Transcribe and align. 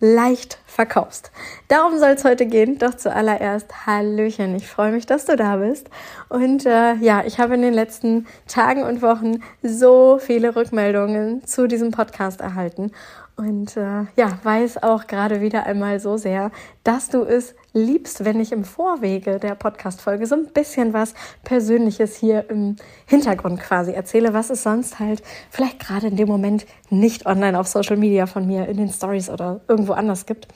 leicht 0.00 0.58
verkaufst. 0.66 1.32
Darum 1.66 1.98
soll 1.98 2.10
es 2.10 2.24
heute 2.24 2.46
gehen. 2.46 2.78
Doch 2.78 2.94
zuallererst 2.94 3.86
Hallöchen. 3.86 4.54
Ich 4.54 4.68
freue 4.68 4.92
mich, 4.92 5.06
dass 5.06 5.24
du 5.24 5.36
da 5.36 5.56
bist. 5.56 5.90
Und 6.28 6.66
äh, 6.66 6.94
ja, 6.94 7.24
ich 7.26 7.40
habe 7.40 7.54
in 7.54 7.62
den 7.62 7.74
letzten 7.74 8.26
Tagen 8.46 8.82
und 8.82 9.02
Wochen 9.02 9.42
so 9.62 10.18
viele 10.20 10.54
Rückmeldungen 10.54 11.44
zu 11.44 11.66
diesem 11.66 11.90
Podcast 11.90 12.40
erhalten. 12.40 12.92
Und 13.38 13.76
äh, 13.76 14.06
ja, 14.16 14.36
weiß 14.42 14.82
auch 14.82 15.06
gerade 15.06 15.40
wieder 15.40 15.64
einmal 15.64 16.00
so 16.00 16.16
sehr, 16.16 16.50
dass 16.82 17.08
du 17.08 17.22
es 17.22 17.54
liebst, 17.72 18.24
wenn 18.24 18.40
ich 18.40 18.50
im 18.50 18.64
Vorwege 18.64 19.38
der 19.38 19.54
Podcast-Folge 19.54 20.26
so 20.26 20.34
ein 20.34 20.48
bisschen 20.52 20.92
was 20.92 21.14
Persönliches 21.44 22.16
hier 22.16 22.50
im 22.50 22.74
Hintergrund 23.06 23.60
quasi 23.60 23.92
erzähle, 23.92 24.34
was 24.34 24.50
es 24.50 24.64
sonst 24.64 24.98
halt 24.98 25.22
vielleicht 25.50 25.78
gerade 25.78 26.08
in 26.08 26.16
dem 26.16 26.26
Moment 26.26 26.66
nicht 26.90 27.26
online 27.26 27.60
auf 27.60 27.68
Social 27.68 27.96
Media 27.96 28.26
von 28.26 28.44
mir 28.44 28.66
in 28.66 28.76
den 28.76 28.88
Stories 28.88 29.30
oder 29.30 29.60
irgendwo 29.68 29.92
anders 29.92 30.26
gibt, 30.26 30.48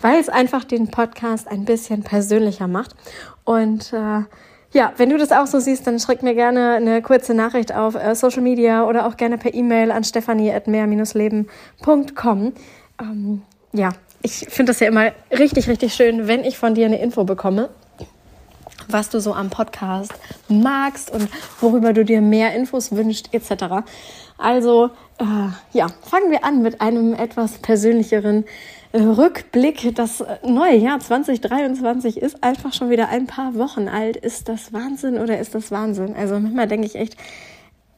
weil 0.00 0.18
es 0.18 0.28
einfach 0.28 0.64
den 0.64 0.90
Podcast 0.90 1.46
ein 1.46 1.64
bisschen 1.64 2.02
persönlicher 2.02 2.66
macht. 2.66 2.96
Und 3.44 3.92
äh, 3.92 4.22
ja, 4.74 4.92
wenn 4.96 5.08
du 5.08 5.16
das 5.16 5.32
auch 5.32 5.46
so 5.46 5.60
siehst, 5.60 5.86
dann 5.86 6.00
schreib 6.00 6.22
mir 6.22 6.34
gerne 6.34 6.74
eine 6.74 7.00
kurze 7.00 7.32
Nachricht 7.32 7.72
auf 7.72 7.94
äh, 7.94 8.14
Social 8.14 8.42
Media 8.42 8.84
oder 8.84 9.06
auch 9.06 9.16
gerne 9.16 9.38
per 9.38 9.54
E-Mail 9.54 9.90
an 9.92 10.04
stefanie.mehr-leben.com. 10.04 12.52
Ähm, 13.00 13.40
ja, 13.72 13.88
ich 14.22 14.46
finde 14.48 14.70
das 14.70 14.80
ja 14.80 14.88
immer 14.88 15.12
richtig, 15.30 15.68
richtig 15.68 15.94
schön, 15.94 16.26
wenn 16.26 16.42
ich 16.44 16.58
von 16.58 16.74
dir 16.74 16.86
eine 16.86 17.00
Info 17.00 17.22
bekomme, 17.24 17.70
was 18.88 19.10
du 19.10 19.20
so 19.20 19.32
am 19.32 19.48
Podcast 19.48 20.12
magst 20.48 21.08
und 21.10 21.28
worüber 21.60 21.92
du 21.92 22.04
dir 22.04 22.20
mehr 22.20 22.52
Infos 22.54 22.90
wünschst, 22.90 23.32
etc. 23.32 23.84
Also, 24.38 24.90
äh, 25.18 25.50
ja, 25.72 25.86
fangen 26.02 26.32
wir 26.32 26.44
an 26.44 26.62
mit 26.62 26.80
einem 26.80 27.14
etwas 27.14 27.58
persönlicheren 27.58 28.44
Rückblick, 28.94 29.92
das 29.96 30.24
neue 30.46 30.76
Jahr 30.76 31.00
2023 31.00 32.16
ist 32.16 32.44
einfach 32.44 32.72
schon 32.72 32.90
wieder 32.90 33.08
ein 33.08 33.26
paar 33.26 33.56
Wochen 33.56 33.88
alt. 33.88 34.16
Ist 34.16 34.48
das 34.48 34.72
Wahnsinn 34.72 35.18
oder 35.18 35.40
ist 35.40 35.54
das 35.54 35.72
Wahnsinn? 35.72 36.14
Also 36.14 36.38
manchmal 36.38 36.68
denke 36.68 36.86
ich 36.86 36.94
echt, 36.94 37.16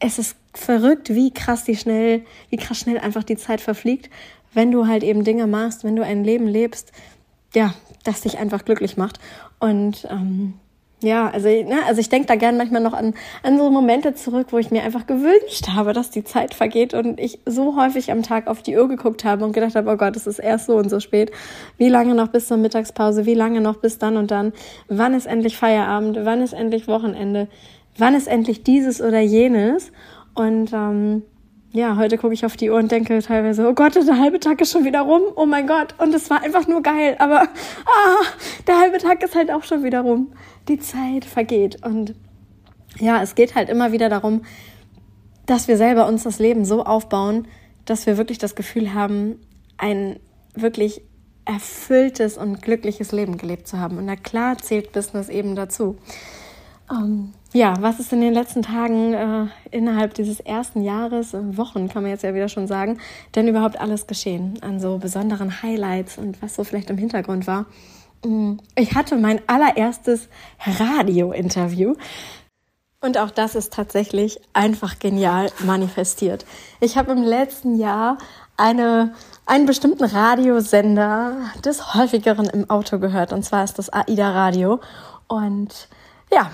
es 0.01 0.19
ist 0.19 0.37
verrückt, 0.55 1.11
wie 1.11 1.33
krass 1.33 1.65
die 1.65 1.77
schnell, 1.77 2.25
wie 2.49 2.57
krass 2.57 2.79
schnell 2.79 2.99
einfach 2.99 3.25
die 3.25 3.37
Zeit 3.37 3.61
verfliegt, 3.61 4.09
wenn 4.55 4.71
du 4.71 4.87
halt 4.87 5.03
eben 5.03 5.23
Dinge 5.23 5.47
machst, 5.47 5.85
wenn 5.85 5.97
du 5.97 6.03
ein 6.03 6.25
Leben 6.25 6.47
lebst, 6.47 6.93
ja, 7.55 7.75
das 8.05 8.23
dich 8.23 8.39
einfach 8.39 8.65
glücklich 8.65 8.97
macht. 8.97 9.19
Und 9.59 10.07
ähm, 10.11 10.55
ja, 11.03 11.29
also, 11.29 11.49
ne, 11.49 11.81
also 11.87 12.01
ich 12.01 12.09
denke 12.09 12.27
da 12.27 12.37
gern 12.37 12.57
manchmal 12.57 12.81
noch 12.81 12.95
an, 12.95 13.13
an 13.43 13.59
so 13.59 13.71
Momente 13.71 14.15
zurück, 14.15 14.47
wo 14.51 14.59
ich 14.59 14.71
mir 14.71 14.83
einfach 14.83 15.07
gewünscht 15.07 15.69
habe, 15.69 15.93
dass 15.93 16.11
die 16.11 16.25
Zeit 16.25 16.55
vergeht 16.55 16.95
und 16.95 17.21
ich 17.21 17.39
so 17.45 17.77
häufig 17.77 18.11
am 18.11 18.23
Tag 18.23 18.47
auf 18.47 18.63
die 18.63 18.77
Uhr 18.79 18.89
geguckt 18.89 19.23
habe 19.23 19.45
und 19.45 19.53
gedacht 19.53 19.75
habe, 19.75 19.91
oh 19.91 19.97
Gott, 19.97 20.17
es 20.17 20.27
ist 20.27 20.39
erst 20.39 20.67
so 20.67 20.77
und 20.77 20.89
so 20.89 20.99
spät. 20.99 21.33
Wie 21.77 21.91
lange 21.91 22.15
noch 22.15 22.29
bis 22.29 22.49
zur 22.49 22.57
Mittagspause? 22.57 23.27
Wie 23.27 23.35
lange 23.35 23.61
noch 23.61 23.77
bis 23.77 23.99
dann 23.99 24.17
und 24.17 24.31
dann? 24.31 24.55
Wann 24.89 25.13
ist 25.13 25.27
endlich 25.27 25.59
Feierabend? 25.59 26.19
Wann 26.23 26.41
ist 26.41 26.55
endlich 26.55 26.89
Wochenende? 26.89 27.49
Wann 27.99 28.15
ist 28.15 28.27
endlich 28.27 28.63
dieses 28.63 29.03
oder 29.03 29.21
jenes? 29.21 29.93
Und 30.35 30.73
ähm, 30.73 31.25
ja, 31.77 31.97
heute 31.97 32.17
gucke 32.17 32.33
ich 32.33 32.47
auf 32.47 32.57
die 32.57 32.71
Uhr 32.71 32.79
und 32.79 32.91
denke 32.91 33.21
teilweise, 33.21 33.69
oh 33.69 33.75
Gott, 33.75 33.95
der 33.95 34.19
halbe 34.19 34.41
Tag 34.41 34.61
ist 34.63 34.73
schon 34.73 34.85
wieder 34.85 35.03
rum. 35.03 35.23
Oh 35.37 35.45
mein 35.45 35.67
Gott. 35.67 35.95
Und 35.99 36.15
es 36.15 36.31
war 36.31 36.43
einfach 36.43 36.67
nur 36.67 36.83
geil. 36.83 37.17
Aber 37.19 37.43
ah, 37.43 38.25
der 38.67 38.79
halbe 38.79 38.99
Tag 38.99 39.23
ist 39.23 39.35
halt 39.35 39.51
auch 39.51 39.63
schon 39.63 39.85
wieder 39.85 40.01
rum. 40.01 40.33
Die 40.69 40.79
Zeit 40.79 41.27
vergeht. 41.27 41.85
Und 41.85 42.15
ja, 42.99 43.23
es 43.23 43.35
geht 43.35 43.55
halt 43.55 43.69
immer 43.69 43.93
wieder 43.93 44.09
darum, 44.09 44.43
dass 45.45 45.69
wir 45.69 45.77
selber 45.77 46.07
uns 46.09 46.23
das 46.23 46.39
Leben 46.39 46.65
so 46.65 46.83
aufbauen, 46.83 47.47
dass 47.85 48.07
wir 48.07 48.17
wirklich 48.17 48.39
das 48.39 48.55
Gefühl 48.55 48.95
haben, 48.95 49.39
ein 49.77 50.19
wirklich 50.55 51.03
erfülltes 51.45 52.39
und 52.39 52.63
glückliches 52.63 53.13
Leben 53.13 53.37
gelebt 53.37 53.69
zu 53.69 53.79
haben. 53.79 53.99
Und 53.99 54.07
na 54.07 54.17
klar 54.17 54.57
zählt 54.57 54.93
Business 54.93 55.29
eben 55.29 55.55
dazu. 55.55 55.97
Ähm, 56.91 57.33
ja, 57.57 57.75
was 57.81 58.01
ist 58.01 58.13
in 58.13 58.21
den 58.21 58.35
letzten 58.35 58.61
Tagen 58.61 59.15
äh, 59.15 59.47
innerhalb 59.71 60.13
dieses 60.13 60.41
ersten 60.41 60.83
Jahres, 60.83 61.33
äh, 61.33 61.57
Wochen 61.57 61.89
kann 61.89 62.03
man 62.03 62.11
jetzt 62.11 62.23
ja 62.23 62.35
wieder 62.35 62.51
schon 62.51 62.67
sagen, 62.67 62.99
denn 63.35 63.49
überhaupt 63.49 63.81
alles 63.81 64.07
geschehen 64.07 64.59
an 64.61 64.79
so 64.79 64.99
besonderen 64.99 65.63
Highlights 65.63 66.19
und 66.19 66.43
was 66.43 66.55
so 66.55 66.65
vielleicht 66.65 66.91
im 66.91 66.99
Hintergrund 66.99 67.47
war? 67.47 67.65
Mm, 68.23 68.57
ich 68.75 68.95
hatte 68.95 69.17
mein 69.17 69.41
allererstes 69.49 70.29
Radio-Interview. 70.67 71.95
Und 73.01 73.17
auch 73.17 73.31
das 73.31 73.55
ist 73.55 73.73
tatsächlich 73.73 74.39
einfach 74.53 74.99
genial 74.99 75.51
manifestiert. 75.65 76.45
Ich 76.81 76.99
habe 76.99 77.13
im 77.13 77.23
letzten 77.23 77.79
Jahr 77.79 78.19
eine, 78.59 79.15
einen 79.47 79.65
bestimmten 79.65 80.05
Radiosender 80.05 81.37
des 81.65 81.95
häufigeren 81.95 82.47
im 82.51 82.69
Auto 82.69 82.99
gehört. 82.99 83.33
Und 83.33 83.45
zwar 83.45 83.65
ist 83.65 83.79
das 83.79 83.91
AIDA 83.91 84.31
Radio. 84.31 84.81
Und 85.29 85.89
ja, 86.31 86.51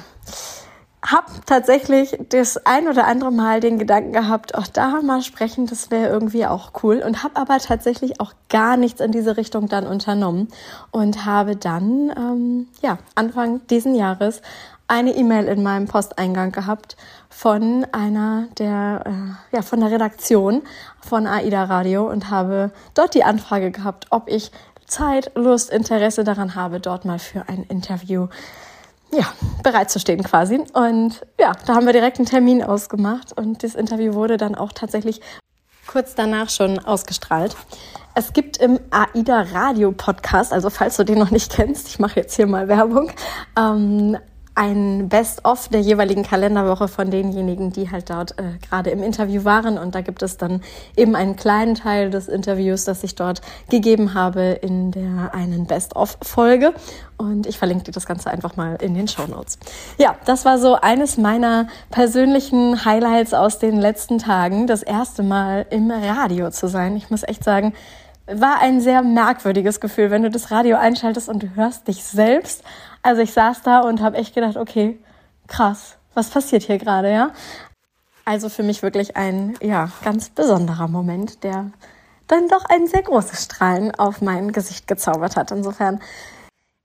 habe 1.04 1.26
tatsächlich 1.46 2.16
das 2.28 2.64
ein 2.64 2.86
oder 2.86 3.06
andere 3.06 3.32
Mal 3.32 3.60
den 3.60 3.78
Gedanken 3.78 4.12
gehabt, 4.12 4.54
auch 4.54 4.68
da 4.68 5.02
mal 5.02 5.22
sprechen, 5.22 5.66
das 5.66 5.90
wäre 5.90 6.08
irgendwie 6.08 6.46
auch 6.46 6.72
cool. 6.82 7.02
Und 7.04 7.24
habe 7.24 7.36
aber 7.36 7.58
tatsächlich 7.58 8.20
auch 8.20 8.32
gar 8.48 8.76
nichts 8.76 9.00
in 9.00 9.10
diese 9.10 9.36
Richtung 9.36 9.68
dann 9.68 9.86
unternommen. 9.86 10.48
Und 10.92 11.24
habe 11.24 11.56
dann 11.56 12.12
ähm, 12.16 12.68
ja 12.82 12.98
Anfang 13.16 13.66
diesen 13.66 13.94
Jahres 13.94 14.42
eine 14.86 15.14
E-Mail 15.16 15.46
in 15.46 15.62
meinem 15.62 15.88
Posteingang 15.88 16.52
gehabt 16.52 16.96
von 17.30 17.86
einer 17.92 18.46
der 18.58 19.04
äh, 19.06 19.56
ja 19.56 19.62
von 19.62 19.80
der 19.80 19.90
Redaktion 19.90 20.62
von 21.00 21.26
AIDA 21.26 21.64
Radio 21.64 22.08
und 22.10 22.30
habe 22.30 22.72
dort 22.94 23.14
die 23.14 23.24
Anfrage 23.24 23.70
gehabt, 23.70 24.06
ob 24.10 24.28
ich 24.28 24.52
Zeit, 24.86 25.32
Lust, 25.34 25.70
Interesse 25.70 26.22
daran 26.22 26.54
habe, 26.54 26.78
dort 26.78 27.06
mal 27.06 27.18
für 27.18 27.48
ein 27.48 27.64
Interview 27.64 28.28
ja, 29.12 29.32
bereit 29.62 29.90
zu 29.90 30.00
stehen 30.00 30.22
quasi. 30.22 30.62
Und 30.72 31.26
ja, 31.38 31.52
da 31.66 31.74
haben 31.74 31.86
wir 31.86 31.92
direkt 31.92 32.18
einen 32.18 32.26
Termin 32.26 32.62
ausgemacht 32.62 33.36
und 33.36 33.62
das 33.62 33.74
Interview 33.74 34.14
wurde 34.14 34.36
dann 34.36 34.54
auch 34.54 34.72
tatsächlich 34.72 35.20
kurz 35.86 36.14
danach 36.14 36.48
schon 36.48 36.78
ausgestrahlt. 36.78 37.56
Es 38.14 38.32
gibt 38.32 38.58
im 38.58 38.78
AIDA 38.90 39.46
Radio 39.52 39.92
Podcast, 39.92 40.52
also 40.52 40.70
falls 40.70 40.96
du 40.96 41.04
den 41.04 41.18
noch 41.18 41.30
nicht 41.30 41.52
kennst, 41.52 41.88
ich 41.88 41.98
mache 41.98 42.20
jetzt 42.20 42.36
hier 42.36 42.46
mal 42.46 42.68
Werbung, 42.68 43.10
ähm, 43.58 44.18
ein 44.54 45.08
Best-of 45.08 45.68
der 45.68 45.80
jeweiligen 45.80 46.22
Kalenderwoche 46.22 46.86
von 46.86 47.10
denjenigen, 47.10 47.72
die 47.72 47.90
halt 47.90 48.10
dort 48.10 48.38
äh, 48.38 48.58
gerade 48.68 48.90
im 48.90 49.02
Interview 49.02 49.44
waren. 49.44 49.78
Und 49.78 49.94
da 49.94 50.02
gibt 50.02 50.22
es 50.22 50.36
dann 50.36 50.60
eben 50.94 51.16
einen 51.16 51.36
kleinen 51.36 51.74
Teil 51.74 52.10
des 52.10 52.28
Interviews, 52.28 52.84
das 52.84 53.02
ich 53.02 53.14
dort 53.14 53.40
gegeben 53.70 54.12
habe 54.12 54.58
in 54.60 54.90
der 54.90 55.32
einen 55.32 55.66
Best-of-Folge. 55.66 56.74
Und 57.16 57.46
ich 57.46 57.56
verlinke 57.56 57.84
dir 57.84 57.92
das 57.92 58.04
Ganze 58.04 58.30
einfach 58.30 58.56
mal 58.56 58.76
in 58.82 58.94
den 58.94 59.08
Show 59.08 59.26
Notes. 59.26 59.58
Ja, 59.96 60.16
das 60.26 60.44
war 60.44 60.58
so 60.58 60.74
eines 60.74 61.16
meiner 61.16 61.68
persönlichen 61.90 62.84
Highlights 62.84 63.32
aus 63.32 63.58
den 63.58 63.78
letzten 63.78 64.18
Tagen. 64.18 64.66
Das 64.66 64.82
erste 64.82 65.22
Mal 65.22 65.64
im 65.70 65.90
Radio 65.90 66.50
zu 66.50 66.68
sein. 66.68 66.94
Ich 66.96 67.10
muss 67.10 67.22
echt 67.22 67.42
sagen, 67.42 67.72
war 68.26 68.60
ein 68.60 68.80
sehr 68.80 69.02
merkwürdiges 69.02 69.80
Gefühl, 69.80 70.10
wenn 70.10 70.22
du 70.22 70.30
das 70.30 70.50
Radio 70.50 70.76
einschaltest 70.76 71.28
und 71.28 71.42
du 71.42 71.54
hörst 71.54 71.88
dich 71.88 72.04
selbst 72.04 72.62
also 73.02 73.22
ich 73.22 73.32
saß 73.32 73.62
da 73.62 73.80
und 73.80 74.00
habe 74.00 74.16
echt 74.16 74.34
gedacht, 74.34 74.56
okay, 74.56 74.98
krass, 75.48 75.96
was 76.14 76.30
passiert 76.30 76.62
hier 76.62 76.78
gerade, 76.78 77.10
ja? 77.12 77.32
Also 78.24 78.48
für 78.48 78.62
mich 78.62 78.82
wirklich 78.82 79.16
ein, 79.16 79.54
ja, 79.60 79.90
ganz 80.04 80.30
besonderer 80.30 80.88
Moment, 80.88 81.42
der 81.42 81.70
dann 82.28 82.48
doch 82.48 82.64
ein 82.66 82.86
sehr 82.86 83.02
großes 83.02 83.44
Strahlen 83.44 83.94
auf 83.94 84.20
mein 84.20 84.52
Gesicht 84.52 84.86
gezaubert 84.86 85.36
hat. 85.36 85.50
Insofern 85.50 86.00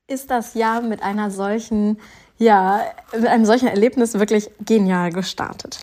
ist 0.08 0.30
das 0.30 0.54
Jahr 0.54 0.82
mit 0.82 1.02
einer 1.02 1.30
solchen, 1.30 1.98
ja, 2.38 2.82
mit 3.12 3.26
einem 3.26 3.44
solchen 3.44 3.68
Erlebnis 3.68 4.14
wirklich 4.14 4.50
genial 4.60 5.12
gestartet. 5.12 5.80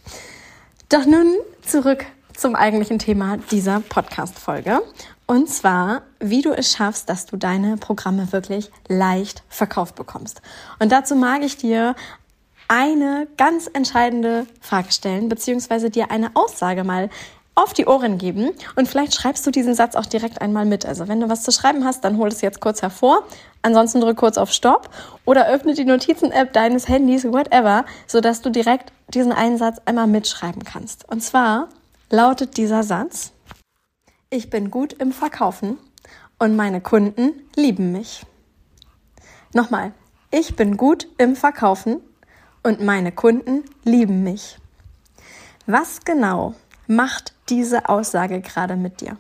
Doch 0.90 1.06
nun 1.06 1.36
zurück 1.62 2.06
zum 2.38 2.56
eigentlichen 2.56 3.00
Thema 3.00 3.38
dieser 3.52 3.80
Podcast-Folge. 3.80 4.82
Und 5.28 5.50
zwar, 5.50 6.04
wie 6.20 6.42
du 6.42 6.52
es 6.52 6.72
schaffst, 6.72 7.10
dass 7.10 7.26
du 7.26 7.38
deine 7.38 7.78
Programme 7.78 8.32
wirklich 8.32 8.70
leicht 8.88 9.44
verkauft 9.50 9.96
bekommst. 9.96 10.42
Und 10.80 10.92
dazu 10.92 11.16
mag 11.16 11.42
ich 11.44 11.58
dir 11.58 11.96
eine 12.68 13.28
ganz 13.38 13.70
entscheidende 13.72 14.46
Frage 14.62 14.92
stellen, 14.92 15.30
beziehungsweise 15.30 15.90
dir 15.90 16.12
eine 16.12 16.32
Aussage 16.36 16.84
mal 16.84 17.10
auf 17.56 17.74
die 17.74 17.86
Ohren 17.86 18.18
geben 18.18 18.52
und 18.76 18.88
vielleicht 18.88 19.16
schreibst 19.16 19.48
du 19.48 19.52
diesen 19.52 19.76
Satz 19.76 19.96
auch 19.96 20.06
direkt 20.06 20.42
einmal 20.42 20.66
mit. 20.66 20.86
Also 20.86 21.08
wenn 21.08 21.22
du 21.22 21.30
was 21.30 21.44
zu 21.44 21.52
schreiben 21.52 21.86
hast, 21.86 22.04
dann 22.04 22.18
hol 22.18 22.28
es 22.28 22.42
jetzt 22.42 22.60
kurz 22.60 22.82
hervor. 22.82 23.24
Ansonsten 23.62 24.02
drück 24.02 24.18
kurz 24.18 24.38
auf 24.38 24.52
Stopp 24.52 24.90
oder 25.24 25.48
öffne 25.48 25.74
die 25.74 25.86
Notizen-App 25.86 26.52
deines 26.52 26.90
Handys, 26.90 27.24
whatever, 27.24 27.86
sodass 28.08 28.42
du 28.42 28.50
direkt 28.50 28.92
diesen 29.08 29.32
einen 29.32 29.58
Satz 29.58 29.78
einmal 29.86 30.08
mitschreiben 30.08 30.66
kannst. 30.66 31.10
Und 31.10 31.22
zwar 31.22 31.70
lautet 32.16 32.56
dieser 32.56 32.84
Satz, 32.84 33.34
ich 34.30 34.50
bin 34.50 34.72
gut 34.72 34.94
im 34.94 35.12
Verkaufen 35.12 35.78
und 36.40 36.56
meine 36.56 36.80
Kunden 36.80 37.34
lieben 37.56 37.92
mich. 37.92 38.26
Nochmal, 39.54 39.92
ich 40.32 40.56
bin 40.56 40.78
gut 40.78 41.10
im 41.18 41.36
Verkaufen 41.36 42.00
und 42.64 42.82
meine 42.82 43.12
Kunden 43.12 43.66
lieben 43.84 44.24
mich. 44.24 44.58
Was 45.66 46.06
genau 46.06 46.56
macht 46.88 47.34
diese 47.50 47.90
Aussage 47.90 48.40
gerade 48.40 48.78
mit 48.78 49.02
dir? 49.02 49.18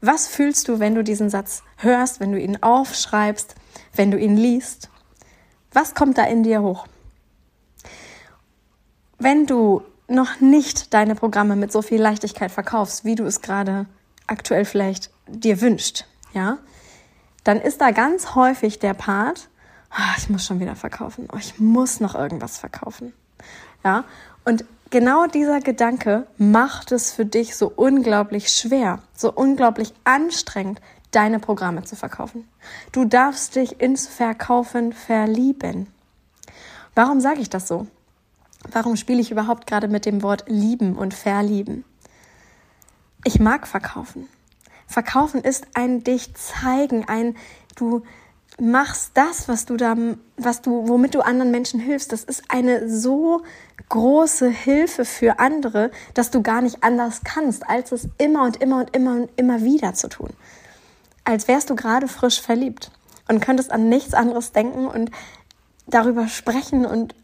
Was 0.00 0.28
fühlst 0.28 0.68
du, 0.68 0.78
wenn 0.78 0.94
du 0.94 1.02
diesen 1.02 1.28
Satz 1.28 1.64
hörst, 1.76 2.20
wenn 2.20 2.30
du 2.30 2.38
ihn 2.38 2.62
aufschreibst, 2.62 3.56
wenn 3.96 4.12
du 4.12 4.18
ihn 4.18 4.36
liest? 4.36 4.90
Was 5.72 5.96
kommt 5.96 6.18
da 6.18 6.24
in 6.24 6.44
dir 6.44 6.62
hoch? 6.62 6.86
Wenn 9.18 9.46
du 9.46 9.82
noch 10.12 10.40
nicht 10.40 10.94
deine 10.94 11.14
Programme 11.14 11.56
mit 11.56 11.72
so 11.72 11.82
viel 11.82 12.00
Leichtigkeit 12.00 12.50
verkaufst, 12.50 13.04
wie 13.04 13.14
du 13.14 13.24
es 13.24 13.40
gerade 13.40 13.86
aktuell 14.26 14.64
vielleicht 14.64 15.10
dir 15.26 15.60
wünscht, 15.60 16.04
ja, 16.32 16.58
dann 17.44 17.60
ist 17.60 17.80
da 17.80 17.90
ganz 17.90 18.34
häufig 18.34 18.78
der 18.78 18.94
Part, 18.94 19.48
oh, 19.90 20.14
ich 20.16 20.28
muss 20.30 20.46
schon 20.46 20.60
wieder 20.60 20.76
verkaufen, 20.76 21.28
oh, 21.32 21.38
ich 21.38 21.58
muss 21.58 22.00
noch 22.00 22.14
irgendwas 22.14 22.58
verkaufen, 22.58 23.12
ja, 23.84 24.04
und 24.44 24.64
genau 24.90 25.26
dieser 25.26 25.60
Gedanke 25.60 26.26
macht 26.38 26.92
es 26.92 27.12
für 27.12 27.26
dich 27.26 27.56
so 27.56 27.72
unglaublich 27.74 28.48
schwer, 28.48 29.00
so 29.14 29.32
unglaublich 29.32 29.92
anstrengend, 30.04 30.80
deine 31.10 31.40
Programme 31.40 31.84
zu 31.84 31.94
verkaufen. 31.94 32.48
Du 32.90 33.04
darfst 33.04 33.56
dich 33.56 33.80
ins 33.80 34.06
Verkaufen 34.06 34.92
verlieben. 34.92 35.88
Warum 36.94 37.20
sage 37.20 37.40
ich 37.40 37.50
das 37.50 37.68
so? 37.68 37.86
Warum 38.70 38.96
spiele 38.96 39.20
ich 39.20 39.30
überhaupt 39.30 39.66
gerade 39.66 39.88
mit 39.88 40.06
dem 40.06 40.22
Wort 40.22 40.44
lieben 40.46 40.96
und 40.96 41.14
verlieben? 41.14 41.84
Ich 43.24 43.40
mag 43.40 43.66
verkaufen. 43.66 44.28
Verkaufen 44.86 45.42
ist 45.42 45.66
ein 45.74 46.04
dich 46.04 46.34
zeigen, 46.34 47.08
ein 47.08 47.36
du 47.76 48.02
machst 48.60 49.12
das, 49.14 49.48
was 49.48 49.64
du 49.64 49.76
da, 49.76 49.96
was 50.36 50.62
du, 50.62 50.88
womit 50.88 51.14
du 51.14 51.20
anderen 51.20 51.50
Menschen 51.50 51.80
hilfst. 51.80 52.12
Das 52.12 52.24
ist 52.24 52.44
eine 52.48 52.88
so 52.88 53.42
große 53.88 54.48
Hilfe 54.48 55.04
für 55.04 55.38
andere, 55.38 55.90
dass 56.14 56.30
du 56.30 56.42
gar 56.42 56.60
nicht 56.60 56.82
anders 56.82 57.22
kannst, 57.24 57.68
als 57.68 57.92
es 57.92 58.08
immer 58.18 58.44
und 58.44 58.58
immer 58.58 58.80
und 58.80 58.94
immer 58.94 59.12
und 59.12 59.30
immer 59.36 59.62
wieder 59.62 59.94
zu 59.94 60.08
tun. 60.08 60.30
Als 61.24 61.48
wärst 61.48 61.70
du 61.70 61.76
gerade 61.76 62.08
frisch 62.08 62.40
verliebt 62.40 62.90
und 63.28 63.40
könntest 63.40 63.72
an 63.72 63.88
nichts 63.88 64.14
anderes 64.14 64.52
denken 64.52 64.86
und 64.86 65.10
darüber 65.86 66.28
sprechen 66.28 66.84
und 66.84 67.14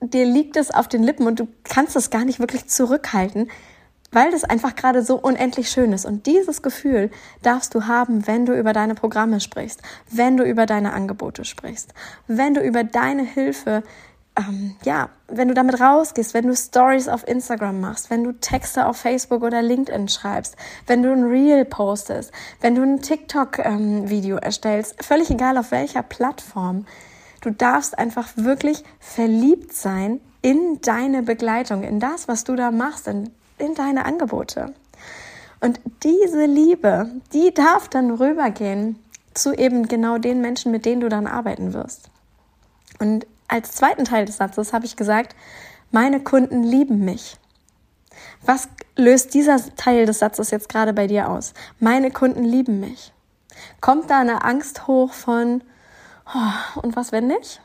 dir 0.00 0.24
liegt 0.24 0.56
es 0.56 0.70
auf 0.70 0.88
den 0.88 1.02
Lippen 1.02 1.26
und 1.26 1.40
du 1.40 1.48
kannst 1.64 1.96
es 1.96 2.10
gar 2.10 2.24
nicht 2.24 2.40
wirklich 2.40 2.68
zurückhalten, 2.68 3.50
weil 4.12 4.30
das 4.30 4.44
einfach 4.44 4.74
gerade 4.74 5.02
so 5.02 5.16
unendlich 5.16 5.70
schön 5.70 5.92
ist. 5.92 6.06
Und 6.06 6.26
dieses 6.26 6.62
Gefühl 6.62 7.10
darfst 7.42 7.74
du 7.74 7.86
haben, 7.86 8.26
wenn 8.26 8.46
du 8.46 8.58
über 8.58 8.72
deine 8.72 8.94
Programme 8.94 9.40
sprichst, 9.40 9.82
wenn 10.10 10.36
du 10.36 10.44
über 10.44 10.66
deine 10.66 10.92
Angebote 10.92 11.44
sprichst, 11.44 11.92
wenn 12.26 12.54
du 12.54 12.62
über 12.62 12.84
deine 12.84 13.22
Hilfe, 13.22 13.82
ähm, 14.36 14.76
ja, 14.84 15.10
wenn 15.26 15.48
du 15.48 15.54
damit 15.54 15.80
rausgehst, 15.80 16.32
wenn 16.32 16.46
du 16.46 16.56
Stories 16.56 17.08
auf 17.08 17.26
Instagram 17.26 17.80
machst, 17.80 18.08
wenn 18.08 18.24
du 18.24 18.32
Texte 18.32 18.86
auf 18.86 18.96
Facebook 18.96 19.42
oder 19.42 19.60
LinkedIn 19.60 20.08
schreibst, 20.08 20.56
wenn 20.86 21.02
du 21.02 21.12
ein 21.12 21.24
Reel 21.24 21.64
postest, 21.64 22.32
wenn 22.60 22.74
du 22.74 22.82
ein 22.82 23.02
TikTok-Video 23.02 24.36
ähm, 24.36 24.42
erstellst, 24.42 25.04
völlig 25.04 25.30
egal 25.30 25.58
auf 25.58 25.70
welcher 25.70 26.02
Plattform. 26.02 26.86
Du 27.40 27.50
darfst 27.50 27.98
einfach 27.98 28.28
wirklich 28.36 28.82
verliebt 29.00 29.72
sein 29.72 30.20
in 30.42 30.80
deine 30.82 31.22
Begleitung, 31.22 31.82
in 31.82 32.00
das, 32.00 32.28
was 32.28 32.44
du 32.44 32.56
da 32.56 32.70
machst, 32.70 33.06
in 33.08 33.30
in 33.58 33.74
deine 33.74 34.04
Angebote. 34.04 34.74
Und 35.60 35.80
diese 36.04 36.46
Liebe, 36.46 37.10
die 37.32 37.52
darf 37.52 37.88
dann 37.88 38.12
rübergehen 38.12 38.98
zu 39.34 39.52
eben 39.52 39.88
genau 39.88 40.18
den 40.18 40.40
Menschen, 40.40 40.72
mit 40.72 40.84
denen 40.86 41.00
du 41.00 41.08
dann 41.08 41.26
arbeiten 41.26 41.72
wirst. 41.72 42.10
Und 42.98 43.26
als 43.48 43.72
zweiten 43.72 44.04
Teil 44.04 44.24
des 44.24 44.36
Satzes 44.36 44.72
habe 44.72 44.86
ich 44.86 44.96
gesagt, 44.96 45.34
meine 45.90 46.20
Kunden 46.20 46.62
lieben 46.62 47.04
mich. 47.04 47.36
Was 48.42 48.68
löst 48.96 49.34
dieser 49.34 49.58
Teil 49.76 50.06
des 50.06 50.18
Satzes 50.18 50.50
jetzt 50.50 50.68
gerade 50.68 50.92
bei 50.92 51.06
dir 51.06 51.28
aus? 51.28 51.54
Meine 51.78 52.10
Kunden 52.10 52.44
lieben 52.44 52.80
mich. 52.80 53.12
Kommt 53.80 54.10
da 54.10 54.20
eine 54.20 54.44
Angst 54.44 54.86
hoch 54.86 55.12
von, 55.12 55.62
und 56.82 56.96
was, 56.96 57.12
wenn 57.12 57.26
nicht? 57.26 57.60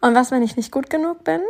Und 0.00 0.14
was, 0.14 0.30
wenn 0.30 0.42
ich 0.42 0.56
nicht 0.56 0.72
gut 0.72 0.90
genug 0.90 1.24
bin? 1.24 1.40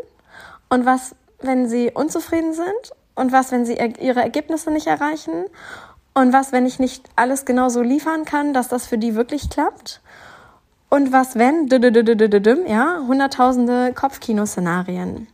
Und 0.68 0.86
was, 0.86 1.14
wenn 1.40 1.68
sie 1.68 1.90
unzufrieden 1.92 2.54
sind? 2.54 2.92
Und 3.14 3.32
was, 3.32 3.52
wenn 3.52 3.64
sie 3.64 3.74
ihre 3.74 4.20
Ergebnisse 4.20 4.70
nicht 4.70 4.86
erreichen? 4.86 5.44
Und 6.14 6.32
was, 6.32 6.52
wenn 6.52 6.66
ich 6.66 6.78
nicht 6.78 7.08
alles 7.16 7.44
genauso 7.44 7.82
liefern 7.82 8.24
kann, 8.24 8.54
dass 8.54 8.68
das 8.68 8.86
für 8.86 8.98
die 8.98 9.14
wirklich 9.14 9.50
klappt? 9.50 10.00
Und 10.88 11.12
was, 11.12 11.36
wenn, 11.36 11.68
ja, 12.66 13.00
hunderttausende 13.06 13.92
Kopfkino-Szenarien. 13.94 15.26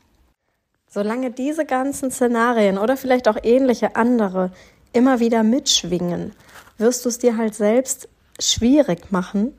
Solange 0.88 1.30
diese 1.30 1.66
ganzen 1.66 2.10
Szenarien 2.10 2.78
oder 2.78 2.96
vielleicht 2.96 3.28
auch 3.28 3.36
ähnliche 3.42 3.94
andere 3.94 4.52
immer 4.92 5.20
wieder 5.20 5.42
mitschwingen, 5.42 6.32
wirst 6.78 7.04
du 7.04 7.10
es 7.10 7.18
dir 7.18 7.36
halt 7.36 7.54
selbst 7.54 8.08
schwierig 8.40 9.12
machen, 9.12 9.54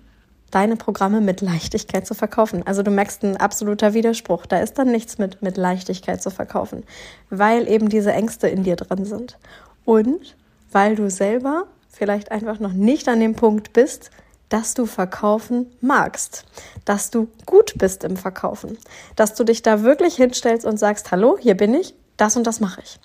deine 0.51 0.75
Programme 0.75 1.21
mit 1.21 1.42
Leichtigkeit 1.42 2.06
zu 2.06 2.13
verkaufen. 2.13 2.65
Also 2.68 2.83
du 2.83 2.92
merkst 2.92 3.24
ein 3.24 3.38
absoluter 3.38 3.94
Widerspruch. 3.94 4.45
Da 4.45 4.59
ist 4.59 4.77
dann 4.77 4.92
nichts 4.92 5.18
mit, 5.18 5.42
mit 5.42 5.57
Leichtigkeit 5.57 6.21
zu 6.21 6.30
verkaufen, 6.30 6.83
weil 7.30 7.68
eben 7.68 7.89
diese 7.89 8.12
Ängste 8.12 8.48
in 8.48 8.63
dir 8.63 8.75
drin 8.75 9.06
sind. 9.06 9.38
Und 9.86 10.36
weil 10.71 10.95
du 10.95 11.09
selber 11.09 11.65
vielleicht 11.89 12.31
einfach 12.31 12.59
noch 12.59 12.74
nicht 12.74 13.07
an 13.07 13.19
dem 13.19 13.36
Punkt 13.36 13.74
bist, 13.74 14.12
dass 14.50 14.74
du 14.74 14.86
verkaufen 14.86 15.71
magst, 15.80 16.45
dass 16.83 17.09
du 17.09 17.30
gut 17.45 17.73
bist 17.78 18.04
im 18.04 18.18
Verkaufen, 18.18 18.78
dass 19.16 19.33
du 19.33 19.45
dich 19.45 19.61
da 19.61 19.81
wirklich 19.81 20.16
hinstellst 20.16 20.66
und 20.66 20.78
sagst, 20.78 21.11
hallo, 21.11 21.37
hier 21.40 21.56
bin 21.56 21.73
ich, 21.73 21.94
das 22.18 22.35
und 22.35 22.45
das 22.45 22.59
mache 22.59 22.81
ich. 22.83 22.99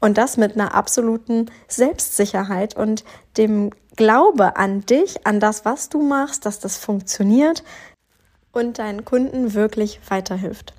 Und 0.00 0.18
das 0.18 0.36
mit 0.36 0.54
einer 0.54 0.74
absoluten 0.74 1.50
Selbstsicherheit 1.68 2.76
und 2.76 3.04
dem 3.36 3.70
Glaube 3.96 4.56
an 4.56 4.84
dich, 4.84 5.26
an 5.26 5.40
das, 5.40 5.64
was 5.64 5.88
du 5.88 6.02
machst, 6.02 6.44
dass 6.44 6.60
das 6.60 6.76
funktioniert 6.76 7.64
und 8.52 8.78
deinen 8.78 9.04
Kunden 9.04 9.54
wirklich 9.54 10.00
weiterhilft. 10.08 10.74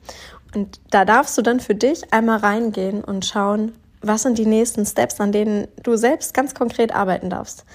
Und 0.54 0.80
da 0.92 1.04
darfst 1.04 1.38
du 1.38 1.42
dann 1.42 1.60
für 1.60 1.76
dich 1.76 2.14
einmal 2.14 2.40
reingehen 2.40 3.04
und 3.04 3.26
schauen, 3.26 3.74
was 4.02 4.24
sind 4.24 4.38
die 4.38 4.46
nächsten 4.46 4.86
Steps, 4.86 5.20
an 5.20 5.32
denen 5.32 5.68
du 5.84 5.96
selbst 5.96 6.34
ganz 6.34 6.54
konkret 6.54 6.94
arbeiten 6.94 7.30
darfst. 7.30 7.66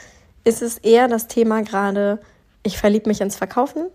Ist 0.44 0.62
es 0.62 0.78
eher 0.78 1.08
das 1.08 1.28
Thema 1.28 1.62
gerade, 1.62 2.20
ich 2.62 2.78
verliebe 2.78 3.08
mich 3.08 3.20
ins 3.20 3.36
Verkaufen? 3.36 3.86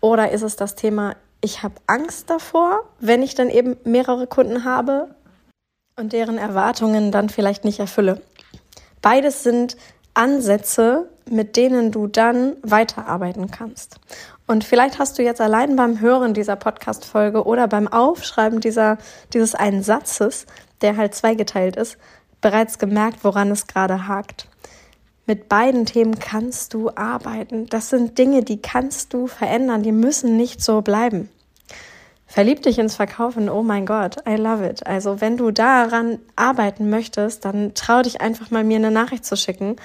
Oder 0.00 0.30
ist 0.32 0.42
es 0.42 0.56
das 0.56 0.74
Thema, 0.74 1.16
ich 1.40 1.62
habe 1.62 1.74
Angst 1.86 2.30
davor, 2.30 2.84
wenn 3.00 3.22
ich 3.22 3.34
dann 3.34 3.50
eben 3.50 3.76
mehrere 3.84 4.26
Kunden 4.26 4.64
habe 4.64 5.14
und 5.98 6.12
deren 6.12 6.36
Erwartungen 6.36 7.10
dann 7.10 7.30
vielleicht 7.30 7.64
nicht 7.64 7.80
erfülle? 7.80 8.20
Beides 9.00 9.42
sind 9.42 9.76
Ansätze, 10.12 11.08
mit 11.28 11.56
denen 11.56 11.90
du 11.90 12.06
dann 12.06 12.56
weiterarbeiten 12.62 13.50
kannst. 13.50 13.98
Und 14.46 14.62
vielleicht 14.62 14.98
hast 14.98 15.18
du 15.18 15.22
jetzt 15.22 15.40
allein 15.40 15.74
beim 15.74 16.00
Hören 16.00 16.34
dieser 16.34 16.56
Podcast-Folge 16.56 17.44
oder 17.44 17.66
beim 17.66 17.88
Aufschreiben 17.88 18.60
dieser, 18.60 18.98
dieses 19.32 19.54
einen 19.54 19.82
Satzes, 19.82 20.46
der 20.82 20.96
halt 20.96 21.14
zweigeteilt 21.14 21.76
ist, 21.76 21.96
bereits 22.42 22.78
gemerkt, 22.78 23.24
woran 23.24 23.50
es 23.50 23.66
gerade 23.66 24.06
hakt. 24.06 24.48
Mit 25.24 25.48
beiden 25.48 25.86
Themen 25.86 26.18
kannst 26.18 26.74
du 26.74 26.90
arbeiten. 26.94 27.66
Das 27.66 27.88
sind 27.88 28.18
Dinge, 28.18 28.44
die 28.44 28.60
kannst 28.60 29.12
du 29.14 29.26
verändern. 29.26 29.82
Die 29.82 29.92
müssen 29.92 30.36
nicht 30.36 30.62
so 30.62 30.82
bleiben. 30.82 31.30
Verlieb 32.26 32.62
dich 32.62 32.78
ins 32.78 32.96
Verkaufen, 32.96 33.48
oh 33.48 33.62
mein 33.62 33.86
Gott, 33.86 34.16
I 34.28 34.34
love 34.34 34.66
it. 34.66 34.84
Also 34.86 35.20
wenn 35.20 35.36
du 35.36 35.52
daran 35.52 36.18
arbeiten 36.34 36.90
möchtest, 36.90 37.44
dann 37.44 37.72
trau 37.74 38.02
dich 38.02 38.20
einfach 38.20 38.50
mal 38.50 38.64
mir 38.64 38.76
eine 38.76 38.90
Nachricht 38.90 39.24
zu 39.24 39.36
schicken. 39.36 39.76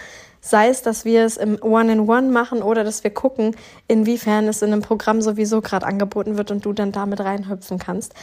Sei 0.42 0.70
es, 0.70 0.82
dass 0.82 1.06
wir 1.06 1.24
es 1.24 1.38
im 1.38 1.62
One-in-One 1.62 2.28
-One 2.28 2.32
machen 2.32 2.64
oder 2.64 2.84
dass 2.84 3.04
wir 3.04 3.12
gucken, 3.12 3.56
inwiefern 3.88 4.48
es 4.48 4.64
in 4.64 4.74
einem 4.74 4.82
Programm 4.82 5.22
sowieso 5.22 5.62
gerade 5.62 5.86
angeboten 5.86 6.36
wird 6.36 6.50
und 6.50 6.66
du 6.66 6.74
dann 6.74 6.92
damit 6.92 7.20
reinhüpfen 7.20 7.78
kannst. 7.78 8.16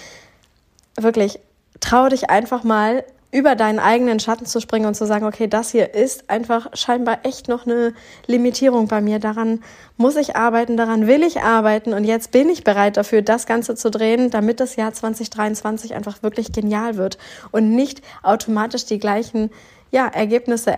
Wirklich, 0.97 1.39
trau 1.79 2.09
dich 2.09 2.29
einfach 2.29 2.65
mal 2.65 3.05
über 3.31 3.57
deinen 3.57 3.79
eigenen 3.79 4.21
Schatten 4.21 4.47
zu 4.47 4.61
springen 4.61 4.87
und 4.87 4.95
zu 4.95 5.07
sagen, 5.07 5.27
okay, 5.27 5.49
das 5.49 5.71
hier 5.71 5.95
ist 5.95 6.31
einfach 6.31 6.69
scheinbar 6.73 7.21
echt 7.25 7.49
noch 7.49 7.67
eine 7.67 7.93
Limitierung 8.27 8.89
bei 8.89 9.03
mir. 9.03 9.19
Daran 9.19 9.63
muss 9.99 10.17
ich 10.17 10.35
arbeiten, 10.35 10.79
daran 10.79 11.07
will 11.07 11.23
ich 11.23 11.43
arbeiten 11.43 11.93
und 11.93 12.05
jetzt 12.05 12.31
bin 12.31 12.49
ich 12.49 12.65
bereit 12.65 12.97
dafür, 12.97 13.21
das 13.21 13.47
Ganze 13.47 13.75
zu 13.75 13.91
drehen, 13.91 14.31
damit 14.31 14.61
das 14.61 14.77
Jahr 14.77 14.95
2023 14.95 15.95
einfach 15.95 16.23
wirklich 16.23 16.53
genial 16.53 16.97
wird 16.97 17.19
und 17.51 17.75
nicht 17.75 18.01
automatisch 18.23 18.87
die 18.87 18.99
gleichen 18.99 19.51
ja, 19.91 20.07
Ergebnisse, 20.07 20.77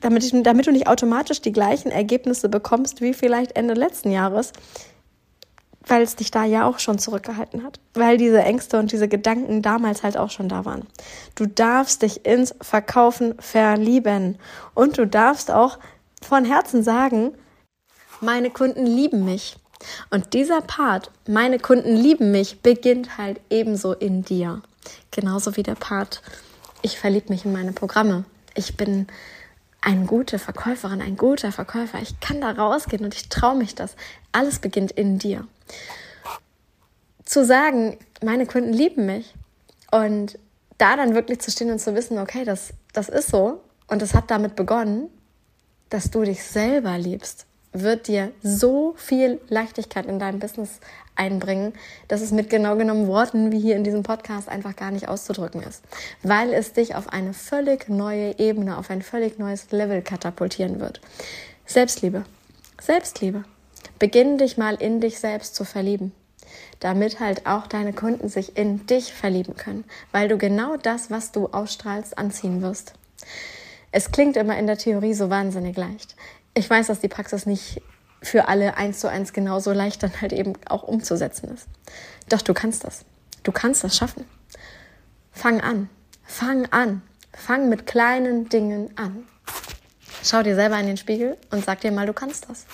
damit, 0.00 0.24
ich, 0.24 0.32
damit 0.42 0.66
du 0.66 0.72
nicht 0.72 0.88
automatisch 0.88 1.40
die 1.40 1.52
gleichen 1.52 1.90
Ergebnisse 1.90 2.48
bekommst 2.48 3.00
wie 3.00 3.14
vielleicht 3.14 3.56
Ende 3.56 3.74
letzten 3.74 4.10
Jahres, 4.10 4.52
weil 5.86 6.02
es 6.02 6.16
dich 6.16 6.30
da 6.30 6.44
ja 6.44 6.66
auch 6.66 6.78
schon 6.78 6.98
zurückgehalten 6.98 7.64
hat, 7.64 7.80
weil 7.94 8.18
diese 8.18 8.42
Ängste 8.42 8.78
und 8.78 8.92
diese 8.92 9.08
Gedanken 9.08 9.62
damals 9.62 10.02
halt 10.02 10.16
auch 10.16 10.30
schon 10.30 10.48
da 10.48 10.64
waren. 10.64 10.86
Du 11.34 11.46
darfst 11.46 12.02
dich 12.02 12.26
ins 12.26 12.54
Verkaufen 12.60 13.34
verlieben 13.38 14.38
und 14.74 14.98
du 14.98 15.06
darfst 15.06 15.50
auch 15.50 15.78
von 16.22 16.44
Herzen 16.44 16.82
sagen, 16.82 17.32
meine 18.20 18.50
Kunden 18.50 18.86
lieben 18.86 19.24
mich. 19.24 19.56
Und 20.10 20.34
dieser 20.34 20.60
Part, 20.60 21.10
meine 21.26 21.58
Kunden 21.58 21.96
lieben 21.96 22.30
mich, 22.30 22.60
beginnt 22.60 23.16
halt 23.16 23.40
ebenso 23.48 23.94
in 23.94 24.22
dir. 24.22 24.60
Genauso 25.10 25.56
wie 25.56 25.62
der 25.62 25.74
Part, 25.74 26.20
ich 26.82 26.98
verliebe 26.98 27.32
mich 27.32 27.46
in 27.46 27.52
meine 27.52 27.72
Programme. 27.72 28.24
Ich 28.54 28.76
bin 28.76 29.06
eine 29.80 30.04
gute 30.04 30.38
Verkäuferin, 30.38 31.00
ein 31.00 31.16
guter 31.16 31.50
Verkäufer. 31.50 31.98
Ich 32.02 32.20
kann 32.20 32.42
da 32.42 32.50
rausgehen 32.50 33.04
und 33.04 33.14
ich 33.14 33.30
traue 33.30 33.56
mich 33.56 33.74
das. 33.74 33.96
Alles 34.32 34.58
beginnt 34.58 34.92
in 34.92 35.18
dir 35.18 35.46
zu 37.24 37.44
sagen, 37.44 37.96
meine 38.22 38.46
Kunden 38.46 38.72
lieben 38.72 39.06
mich 39.06 39.34
und 39.90 40.38
da 40.78 40.96
dann 40.96 41.14
wirklich 41.14 41.40
zu 41.40 41.50
stehen 41.50 41.70
und 41.70 41.78
zu 41.78 41.94
wissen, 41.94 42.18
okay, 42.18 42.44
das, 42.44 42.72
das 42.92 43.08
ist 43.08 43.28
so 43.28 43.60
und 43.86 44.02
es 44.02 44.14
hat 44.14 44.30
damit 44.30 44.56
begonnen, 44.56 45.08
dass 45.90 46.10
du 46.10 46.22
dich 46.22 46.42
selber 46.42 46.96
liebst, 46.98 47.46
wird 47.72 48.08
dir 48.08 48.32
so 48.42 48.94
viel 48.96 49.40
Leichtigkeit 49.48 50.06
in 50.06 50.18
deinem 50.18 50.40
Business 50.40 50.80
einbringen, 51.14 51.72
dass 52.08 52.20
es 52.20 52.32
mit 52.32 52.50
genau 52.50 52.76
genommen 52.76 53.06
Worten 53.06 53.52
wie 53.52 53.60
hier 53.60 53.76
in 53.76 53.84
diesem 53.84 54.02
Podcast 54.02 54.48
einfach 54.48 54.74
gar 54.74 54.90
nicht 54.90 55.08
auszudrücken 55.08 55.62
ist, 55.62 55.84
weil 56.22 56.52
es 56.52 56.72
dich 56.72 56.94
auf 56.94 57.12
eine 57.12 57.32
völlig 57.32 57.88
neue 57.88 58.38
Ebene, 58.38 58.76
auf 58.76 58.90
ein 58.90 59.02
völlig 59.02 59.38
neues 59.38 59.70
Level 59.70 60.02
katapultieren 60.02 60.80
wird. 60.80 61.00
Selbstliebe. 61.66 62.24
Selbstliebe. 62.80 63.44
Beginn 64.00 64.38
dich 64.38 64.56
mal 64.56 64.76
in 64.76 65.00
dich 65.00 65.20
selbst 65.20 65.54
zu 65.54 65.64
verlieben, 65.64 66.12
damit 66.80 67.20
halt 67.20 67.46
auch 67.46 67.66
deine 67.66 67.92
Kunden 67.92 68.30
sich 68.30 68.56
in 68.56 68.86
dich 68.86 69.12
verlieben 69.12 69.56
können, 69.56 69.84
weil 70.10 70.26
du 70.26 70.38
genau 70.38 70.78
das, 70.78 71.10
was 71.10 71.32
du 71.32 71.48
ausstrahlst, 71.48 72.16
anziehen 72.16 72.62
wirst. 72.62 72.94
Es 73.92 74.10
klingt 74.10 74.38
immer 74.38 74.56
in 74.56 74.66
der 74.66 74.78
Theorie 74.78 75.12
so 75.12 75.28
wahnsinnig 75.28 75.76
leicht. 75.76 76.16
Ich 76.54 76.68
weiß, 76.68 76.86
dass 76.86 77.00
die 77.00 77.08
Praxis 77.08 77.44
nicht 77.44 77.82
für 78.22 78.48
alle 78.48 78.78
eins 78.78 79.00
zu 79.00 79.10
eins 79.10 79.34
genauso 79.34 79.72
leicht 79.72 80.02
dann 80.02 80.18
halt 80.18 80.32
eben 80.32 80.54
auch 80.66 80.82
umzusetzen 80.82 81.52
ist. 81.52 81.68
Doch 82.30 82.40
du 82.40 82.54
kannst 82.54 82.84
das. 82.84 83.04
Du 83.42 83.52
kannst 83.52 83.84
das 83.84 83.94
schaffen. 83.94 84.24
Fang 85.30 85.60
an. 85.60 85.90
Fang 86.24 86.64
an. 86.72 87.02
Fang 87.34 87.68
mit 87.68 87.86
kleinen 87.86 88.48
Dingen 88.48 88.96
an. 88.96 89.26
Schau 90.22 90.42
dir 90.42 90.54
selber 90.54 90.80
in 90.80 90.86
den 90.86 90.96
Spiegel 90.96 91.36
und 91.50 91.64
sag 91.66 91.82
dir 91.82 91.92
mal, 91.92 92.06
du 92.06 92.14
kannst 92.14 92.48
das. 92.48 92.64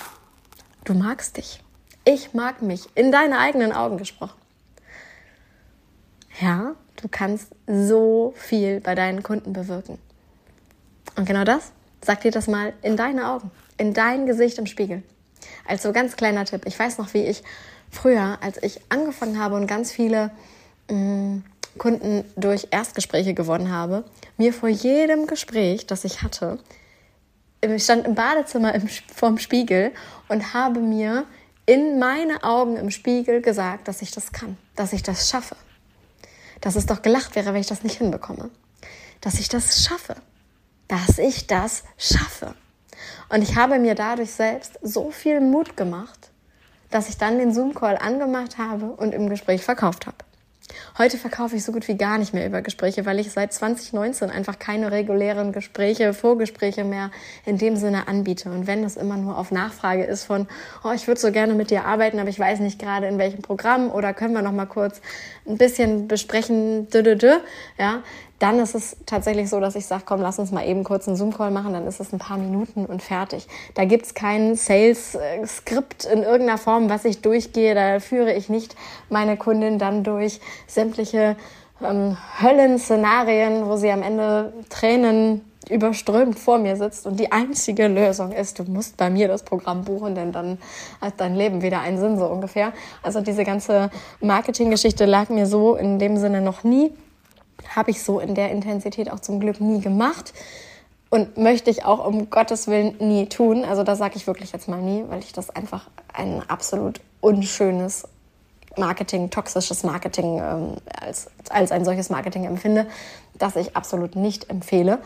Du 0.86 0.94
magst 0.94 1.36
dich. 1.36 1.60
Ich 2.04 2.32
mag 2.32 2.62
mich. 2.62 2.86
In 2.94 3.10
deine 3.10 3.40
eigenen 3.40 3.72
Augen 3.72 3.98
gesprochen. 3.98 4.40
Ja, 6.40 6.76
du 7.02 7.08
kannst 7.10 7.48
so 7.66 8.34
viel 8.36 8.78
bei 8.80 8.94
deinen 8.94 9.24
Kunden 9.24 9.52
bewirken. 9.52 9.98
Und 11.16 11.26
genau 11.26 11.42
das, 11.42 11.72
sag 12.02 12.20
dir 12.20 12.30
das 12.30 12.46
mal 12.46 12.72
in 12.82 12.96
deine 12.96 13.28
Augen, 13.28 13.50
in 13.78 13.94
dein 13.94 14.26
Gesicht 14.26 14.58
im 14.58 14.66
Spiegel. 14.66 15.02
Als 15.66 15.82
so 15.82 15.92
ganz 15.92 16.14
kleiner 16.14 16.44
Tipp. 16.44 16.62
Ich 16.66 16.78
weiß 16.78 16.98
noch, 16.98 17.14
wie 17.14 17.24
ich 17.24 17.42
früher, 17.90 18.38
als 18.40 18.62
ich 18.62 18.80
angefangen 18.88 19.40
habe 19.40 19.56
und 19.56 19.66
ganz 19.66 19.90
viele 19.90 20.30
mh, 20.88 20.94
mm, 20.94 21.44
Kunden 21.78 22.24
durch 22.36 22.68
Erstgespräche 22.70 23.34
gewonnen 23.34 23.72
habe, 23.72 24.04
mir 24.36 24.52
vor 24.52 24.68
jedem 24.68 25.26
Gespräch, 25.26 25.86
das 25.86 26.04
ich 26.04 26.22
hatte, 26.22 26.60
ich 27.60 27.84
stand 27.84 28.06
im 28.06 28.14
Badezimmer 28.14 28.74
im, 28.74 28.88
vorm 28.88 29.38
Spiegel 29.38 29.92
und 30.28 30.54
habe 30.54 30.80
mir 30.80 31.26
in 31.66 31.98
meine 31.98 32.44
Augen 32.44 32.76
im 32.76 32.90
Spiegel 32.90 33.42
gesagt, 33.42 33.88
dass 33.88 34.02
ich 34.02 34.12
das 34.12 34.32
kann, 34.32 34.56
dass 34.76 34.92
ich 34.92 35.02
das 35.02 35.28
schaffe. 35.28 35.56
Dass 36.60 36.76
es 36.76 36.86
doch 36.86 37.02
gelacht 37.02 37.34
wäre, 37.34 37.52
wenn 37.52 37.60
ich 37.60 37.66
das 37.66 37.82
nicht 37.82 37.98
hinbekomme. 37.98 38.50
Dass 39.20 39.40
ich 39.40 39.48
das 39.48 39.84
schaffe. 39.84 40.16
Dass 40.88 41.18
ich 41.18 41.46
das 41.46 41.82
schaffe. 41.98 42.54
Und 43.28 43.42
ich 43.42 43.56
habe 43.56 43.78
mir 43.78 43.94
dadurch 43.94 44.30
selbst 44.30 44.78
so 44.82 45.10
viel 45.10 45.40
Mut 45.40 45.76
gemacht, 45.76 46.30
dass 46.90 47.08
ich 47.08 47.18
dann 47.18 47.38
den 47.38 47.52
Zoom-Call 47.52 47.98
angemacht 47.98 48.58
habe 48.58 48.86
und 48.86 49.12
im 49.12 49.28
Gespräch 49.28 49.64
verkauft 49.64 50.06
habe. 50.06 50.16
Heute 50.98 51.18
verkaufe 51.18 51.56
ich 51.56 51.64
so 51.64 51.72
gut 51.72 51.88
wie 51.88 51.96
gar 51.96 52.16
nicht 52.16 52.32
mehr 52.32 52.46
über 52.46 52.62
Gespräche, 52.62 53.04
weil 53.04 53.18
ich 53.18 53.30
seit 53.30 53.52
2019 53.52 54.30
einfach 54.30 54.58
keine 54.58 54.90
regulären 54.90 55.52
Gespräche, 55.52 56.14
Vorgespräche 56.14 56.84
mehr 56.84 57.10
in 57.44 57.58
dem 57.58 57.76
Sinne 57.76 58.08
anbiete. 58.08 58.50
Und 58.50 58.66
wenn 58.66 58.82
das 58.82 58.96
immer 58.96 59.16
nur 59.16 59.36
auf 59.36 59.50
Nachfrage 59.50 60.04
ist 60.04 60.24
von, 60.24 60.48
oh, 60.84 60.92
ich 60.94 61.06
würde 61.06 61.20
so 61.20 61.32
gerne 61.32 61.54
mit 61.54 61.70
dir 61.70 61.84
arbeiten, 61.84 62.18
aber 62.18 62.30
ich 62.30 62.38
weiß 62.38 62.60
nicht 62.60 62.78
gerade 62.78 63.06
in 63.06 63.18
welchem 63.18 63.42
Programm 63.42 63.90
oder 63.90 64.14
können 64.14 64.34
wir 64.34 64.42
noch 64.42 64.52
mal 64.52 64.66
kurz 64.66 65.00
ein 65.46 65.58
bisschen 65.58 66.08
besprechen, 66.08 66.88
dü, 66.88 67.02
dü, 67.02 67.16
dü, 67.16 67.32
ja, 67.78 68.02
dann 68.38 68.58
ist 68.58 68.74
es 68.74 68.96
tatsächlich 69.06 69.48
so, 69.48 69.60
dass 69.60 69.76
ich 69.76 69.86
sage, 69.86 70.02
komm, 70.04 70.20
lass 70.20 70.38
uns 70.38 70.52
mal 70.52 70.66
eben 70.66 70.84
kurz 70.84 71.08
einen 71.08 71.16
Zoom-Call 71.16 71.50
machen, 71.50 71.72
dann 71.72 71.86
ist 71.86 72.00
es 72.00 72.12
ein 72.12 72.18
paar 72.18 72.36
Minuten 72.36 72.84
und 72.84 73.02
fertig. 73.02 73.46
Da 73.74 73.84
gibt's 73.84 74.14
kein 74.14 74.56
Sales-Skript 74.56 76.04
in 76.04 76.22
irgendeiner 76.22 76.58
Form, 76.58 76.90
was 76.90 77.04
ich 77.04 77.22
durchgehe. 77.22 77.74
Da 77.74 77.98
führe 78.00 78.32
ich 78.32 78.48
nicht 78.48 78.76
meine 79.08 79.36
Kundin 79.36 79.78
dann 79.78 80.04
durch 80.04 80.40
sämtliche 80.66 81.36
ähm, 81.82 82.16
Höllenszenarien, 82.40 83.66
wo 83.66 83.76
sie 83.76 83.90
am 83.90 84.02
Ende 84.02 84.52
Tränen 84.68 85.42
überströmt 85.68 86.38
vor 86.38 86.58
mir 86.58 86.76
sitzt 86.76 87.06
und 87.06 87.18
die 87.18 87.32
einzige 87.32 87.88
Lösung 87.88 88.30
ist, 88.30 88.60
du 88.60 88.64
musst 88.64 88.96
bei 88.96 89.10
mir 89.10 89.26
das 89.26 89.42
Programm 89.42 89.84
buchen, 89.84 90.14
denn 90.14 90.30
dann 90.30 90.58
hat 91.00 91.14
dein 91.16 91.34
Leben 91.34 91.60
wieder 91.60 91.80
einen 91.80 91.98
Sinn, 91.98 92.18
so 92.18 92.26
ungefähr. 92.26 92.72
Also 93.02 93.20
diese 93.20 93.42
ganze 93.42 93.90
Marketinggeschichte 94.20 95.06
lag 95.06 95.28
mir 95.28 95.46
so 95.46 95.74
in 95.74 95.98
dem 95.98 96.18
Sinne 96.18 96.40
noch 96.40 96.62
nie 96.62 96.92
habe 97.76 97.90
ich 97.90 98.02
so 98.02 98.18
in 98.18 98.34
der 98.34 98.50
Intensität 98.50 99.12
auch 99.12 99.20
zum 99.20 99.38
Glück 99.38 99.60
nie 99.60 99.80
gemacht 99.80 100.32
und 101.10 101.36
möchte 101.36 101.70
ich 101.70 101.84
auch 101.84 102.04
um 102.04 102.30
Gottes 102.30 102.66
Willen 102.66 102.96
nie 102.98 103.26
tun. 103.28 103.64
Also 103.64 103.84
das 103.84 103.98
sage 103.98 104.16
ich 104.16 104.26
wirklich 104.26 104.52
jetzt 104.52 104.66
mal 104.66 104.80
nie, 104.80 105.04
weil 105.08 105.20
ich 105.20 105.32
das 105.32 105.50
einfach 105.50 105.88
ein 106.12 106.42
absolut 106.48 107.00
unschönes 107.20 108.08
Marketing, 108.76 109.30
toxisches 109.30 109.84
Marketing 109.84 110.38
ähm, 110.42 110.76
als, 111.00 111.28
als 111.48 111.72
ein 111.72 111.84
solches 111.84 112.10
Marketing 112.10 112.44
empfinde, 112.44 112.86
das 113.34 113.56
ich 113.56 113.76
absolut 113.76 114.16
nicht 114.16 114.50
empfehle. 114.50 114.98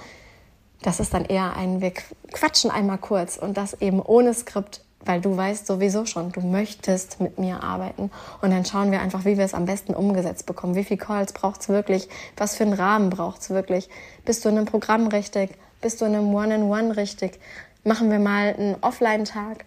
Das 0.82 0.98
ist 0.98 1.12
dann 1.12 1.24
eher 1.24 1.56
ein, 1.56 1.80
wir 1.80 1.92
quatschen 2.32 2.70
einmal 2.70 2.98
kurz 2.98 3.36
und 3.36 3.56
das 3.56 3.74
eben 3.74 4.00
ohne 4.00 4.32
Skript, 4.32 4.82
weil 5.04 5.20
du 5.20 5.36
weißt 5.36 5.66
sowieso 5.66 6.04
schon, 6.04 6.30
du 6.32 6.40
möchtest 6.40 7.20
mit 7.20 7.38
mir 7.38 7.62
arbeiten. 7.62 8.10
Und 8.42 8.50
dann 8.50 8.64
schauen 8.64 8.90
wir 8.90 9.00
einfach, 9.00 9.24
wie 9.24 9.38
wir 9.38 9.44
es 9.44 9.54
am 9.54 9.64
besten 9.64 9.94
umgesetzt 9.94 10.46
bekommen. 10.46 10.74
Wie 10.74 10.84
viel 10.84 10.98
Calls 10.98 11.32
braucht 11.32 11.62
es 11.62 11.68
wirklich? 11.68 12.08
Was 12.36 12.56
für 12.56 12.64
einen 12.64 12.74
Rahmen 12.74 13.10
braucht 13.10 13.40
es 13.40 13.50
wirklich? 13.50 13.88
Bist 14.24 14.44
du 14.44 14.50
in 14.50 14.58
einem 14.58 14.66
Programm 14.66 15.06
richtig? 15.08 15.50
Bist 15.80 16.00
du 16.00 16.04
in 16.04 16.14
einem 16.14 16.34
One-in-One 16.34 16.96
richtig? 16.96 17.40
Machen 17.82 18.10
wir 18.10 18.18
mal 18.18 18.54
einen 18.54 18.76
Offline-Tag? 18.82 19.64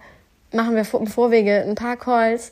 Machen 0.52 0.76
wir 0.76 0.86
im 0.94 1.08
Vorwege 1.08 1.64
ein 1.68 1.76
paar 1.76 1.98
Calls? 1.98 2.52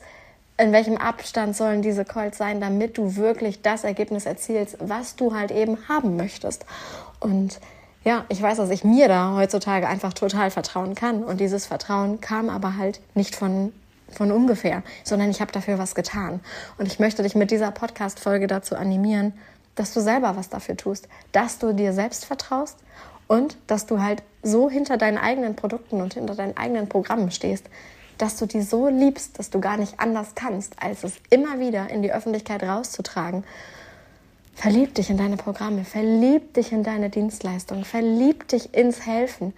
In 0.58 0.72
welchem 0.72 0.96
Abstand 0.96 1.56
sollen 1.56 1.82
diese 1.82 2.04
Calls 2.04 2.36
sein, 2.36 2.60
damit 2.60 2.98
du 2.98 3.16
wirklich 3.16 3.62
das 3.62 3.84
Ergebnis 3.84 4.26
erzielst, 4.26 4.76
was 4.80 5.14
du 5.14 5.34
halt 5.34 5.52
eben 5.52 5.78
haben 5.88 6.16
möchtest? 6.16 6.66
Und 7.20 7.60
ja, 8.04 8.24
ich 8.28 8.42
weiß, 8.42 8.56
dass 8.56 8.70
ich 8.70 8.84
mir 8.84 9.08
da 9.08 9.34
heutzutage 9.36 9.86
einfach 9.86 10.12
total 10.12 10.50
vertrauen 10.50 10.94
kann. 10.94 11.22
Und 11.22 11.40
dieses 11.40 11.66
Vertrauen 11.66 12.20
kam 12.20 12.50
aber 12.50 12.76
halt 12.76 13.00
nicht 13.14 13.36
von, 13.36 13.72
von 14.10 14.32
ungefähr, 14.32 14.82
sondern 15.04 15.30
ich 15.30 15.40
habe 15.40 15.52
dafür 15.52 15.78
was 15.78 15.94
getan. 15.94 16.40
Und 16.78 16.86
ich 16.86 16.98
möchte 16.98 17.22
dich 17.22 17.34
mit 17.34 17.50
dieser 17.50 17.70
Podcast-Folge 17.70 18.48
dazu 18.48 18.74
animieren, 18.74 19.34
dass 19.74 19.94
du 19.94 20.00
selber 20.00 20.36
was 20.36 20.48
dafür 20.48 20.76
tust, 20.76 21.08
dass 21.30 21.58
du 21.58 21.72
dir 21.72 21.92
selbst 21.92 22.24
vertraust 22.24 22.76
und 23.28 23.56
dass 23.66 23.86
du 23.86 24.02
halt 24.02 24.22
so 24.42 24.68
hinter 24.68 24.96
deinen 24.96 25.18
eigenen 25.18 25.56
Produkten 25.56 26.02
und 26.02 26.14
hinter 26.14 26.34
deinen 26.34 26.56
eigenen 26.56 26.88
Programmen 26.88 27.30
stehst, 27.30 27.66
dass 28.18 28.36
du 28.36 28.46
die 28.46 28.62
so 28.62 28.88
liebst, 28.88 29.38
dass 29.38 29.50
du 29.50 29.60
gar 29.60 29.76
nicht 29.76 29.98
anders 29.98 30.34
kannst, 30.34 30.74
als 30.82 31.04
es 31.04 31.14
immer 31.30 31.58
wieder 31.60 31.88
in 31.88 32.02
die 32.02 32.12
Öffentlichkeit 32.12 32.62
rauszutragen 32.62 33.44
Verlieb 34.54 34.94
dich 34.94 35.10
in 35.10 35.16
deine 35.16 35.36
Programme, 35.36 35.84
verlieb 35.84 36.54
dich 36.54 36.72
in 36.72 36.82
deine 36.82 37.10
Dienstleistung, 37.10 37.84
verlieb 37.84 38.48
dich 38.48 38.74
ins 38.74 39.06
Helfen. 39.06 39.54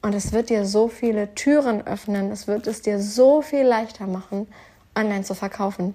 Und 0.00 0.14
es 0.14 0.32
wird 0.32 0.50
dir 0.50 0.64
so 0.64 0.88
viele 0.88 1.34
Türen 1.34 1.86
öffnen, 1.86 2.30
es 2.30 2.46
wird 2.46 2.66
es 2.66 2.82
dir 2.82 3.00
so 3.00 3.42
viel 3.42 3.62
leichter 3.62 4.06
machen, 4.06 4.48
online 4.96 5.22
zu 5.22 5.34
verkaufen. 5.34 5.94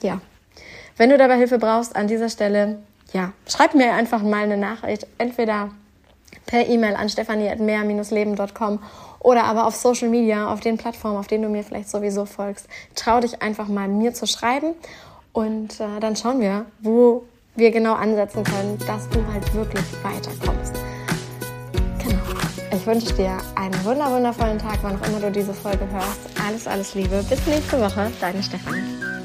Ja, 0.00 0.20
wenn 0.96 1.10
du 1.10 1.18
dabei 1.18 1.36
Hilfe 1.36 1.58
brauchst, 1.58 1.96
an 1.96 2.06
dieser 2.06 2.28
Stelle 2.28 2.78
ja, 3.12 3.32
schreib 3.46 3.74
mir 3.74 3.94
einfach 3.94 4.22
mal 4.22 4.44
eine 4.44 4.56
Nachricht, 4.56 5.06
entweder 5.18 5.70
per 6.46 6.66
E-Mail 6.66 6.94
an 6.94 7.08
stefanie.mehr-leben.com 7.08 8.78
oder 9.20 9.44
aber 9.44 9.66
auf 9.66 9.76
Social 9.76 10.08
Media, 10.08 10.52
auf 10.52 10.60
den 10.60 10.76
Plattformen, 10.76 11.16
auf 11.16 11.26
denen 11.26 11.44
du 11.44 11.48
mir 11.48 11.64
vielleicht 11.64 11.88
sowieso 11.88 12.26
folgst. 12.26 12.68
Trau 12.94 13.20
dich 13.20 13.42
einfach 13.42 13.68
mal 13.68 13.88
mir 13.88 14.14
zu 14.14 14.26
schreiben 14.26 14.74
und 15.32 15.80
äh, 15.80 16.00
dann 16.00 16.16
schauen 16.16 16.40
wir, 16.40 16.66
wo 16.80 17.24
wir 17.56 17.70
genau 17.70 17.94
ansetzen 17.94 18.44
können, 18.44 18.78
dass 18.86 19.08
du 19.10 19.24
halt 19.32 19.52
wirklich 19.54 19.84
weiterkommst. 20.02 20.74
Genau. 21.98 22.22
Ich 22.72 22.86
wünsche 22.86 23.12
dir 23.14 23.38
einen 23.56 23.84
wundervollen 23.84 24.58
Tag, 24.58 24.78
wann 24.82 25.00
auch 25.00 25.06
immer 25.08 25.20
du 25.20 25.30
diese 25.30 25.52
Folge 25.52 25.86
hörst. 25.90 26.20
Alles, 26.46 26.66
alles 26.66 26.94
Liebe. 26.94 27.24
Bis 27.28 27.46
nächste 27.46 27.80
Woche. 27.80 28.10
Deine 28.20 28.42
Stefanie. 28.42 29.17